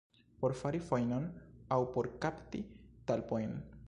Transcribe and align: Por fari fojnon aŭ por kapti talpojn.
Por 0.43 0.53
fari 0.61 0.79
fojnon 0.85 1.27
aŭ 1.77 1.79
por 1.97 2.09
kapti 2.25 2.63
talpojn. 3.13 3.55